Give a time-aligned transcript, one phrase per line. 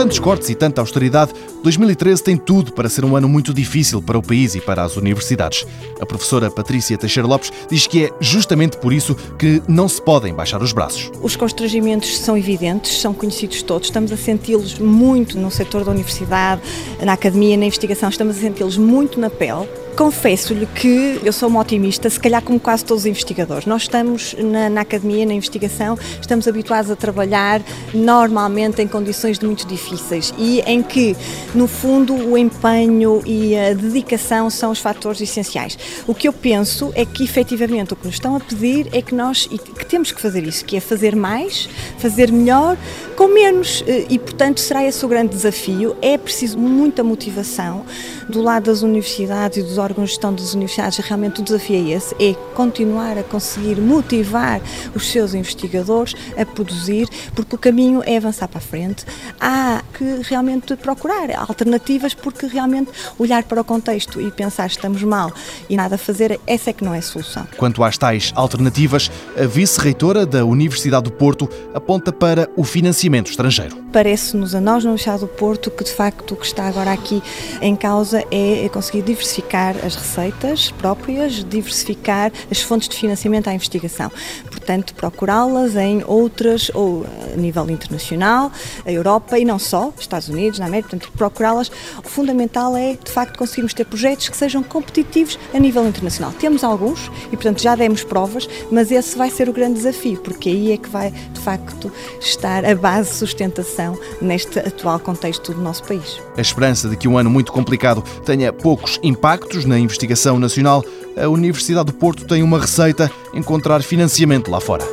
[0.00, 4.16] tantos cortes e tanta austeridade, 2013 tem tudo para ser um ano muito difícil para
[4.16, 5.66] o país e para as universidades.
[6.00, 10.32] A professora Patrícia Teixeira Lopes diz que é justamente por isso que não se podem
[10.32, 11.10] baixar os braços.
[11.20, 16.62] Os constrangimentos são evidentes, são conhecidos todos, estamos a senti-los muito no setor da universidade,
[17.04, 19.68] na academia, na investigação, estamos a senti-los muito na pele
[20.00, 23.66] confesso-lhe que eu sou uma otimista, se calhar como quase todos os investigadores.
[23.66, 27.60] Nós estamos na, na, academia, na investigação, estamos habituados a trabalhar
[27.92, 31.14] normalmente em condições muito difíceis e em que,
[31.54, 35.76] no fundo, o empenho e a dedicação são os fatores essenciais.
[36.06, 39.14] O que eu penso é que, efetivamente, o que nos estão a pedir é que
[39.14, 41.68] nós que temos que fazer isso, que é fazer mais,
[42.00, 42.76] fazer melhor,
[43.16, 43.84] com menos.
[44.08, 45.96] E, portanto, será esse o grande desafio.
[46.00, 47.84] É preciso muita motivação
[48.28, 51.96] do lado das universidades e dos órgãos de gestão das universidades, realmente o desafio é
[51.96, 54.60] esse, é continuar a conseguir motivar
[54.94, 59.04] os seus investigadores a produzir, porque o caminho é avançar para a frente.
[59.40, 65.32] Há que realmente procurar alternativas, porque realmente olhar para o contexto e pensar estamos mal
[65.68, 67.46] e nada a fazer, essa é que não é a solução.
[67.56, 73.76] Quanto às tais alternativas, a vice-reitora da Universidade do Porto aponta para o financiamento estrangeiro.
[73.92, 77.20] Parece-nos a nós, na Universidade do Porto, que de facto o que está agora aqui
[77.60, 84.12] em causa é conseguir diversificar as receitas próprias, diversificar as fontes de financiamento à investigação.
[84.48, 88.52] Portanto, procurá-las em outras, ou a nível internacional,
[88.86, 91.72] a Europa e não só, Estados Unidos, na América, portanto, procurá-las.
[92.04, 96.32] O fundamental é, de facto, conseguirmos ter projetos que sejam competitivos a nível internacional.
[96.38, 100.50] Temos alguns e, portanto, já demos provas, mas esse vai ser o grande desafio, porque
[100.50, 101.79] aí é que vai, de facto,
[102.20, 106.20] estar a base de sustentação neste atual contexto do nosso país.
[106.36, 110.84] A esperança de que um ano muito complicado tenha poucos impactos na investigação nacional,
[111.16, 114.84] a Universidade do Porto tem uma receita: encontrar financiamento lá fora.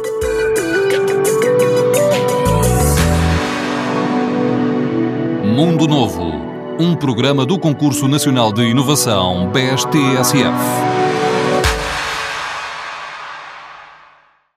[5.43, 6.23] Mundo Novo,
[6.79, 10.96] um programa do Concurso Nacional de Inovação BSTSF.